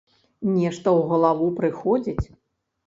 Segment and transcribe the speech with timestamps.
[0.53, 2.25] Нешта ў галаву прыходзіць.